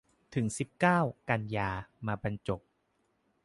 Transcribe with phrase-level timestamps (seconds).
[0.33, 0.99] ถึงสิบเก้า
[1.29, 1.69] กันยา
[2.05, 2.61] มาบรรจบ